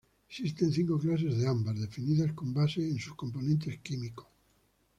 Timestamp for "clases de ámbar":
0.97-1.75